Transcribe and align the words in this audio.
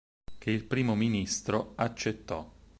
Che 0.35 0.49
il 0.49 0.63
primo 0.63 0.95
ministro, 0.95 1.73
accettò. 1.75 2.51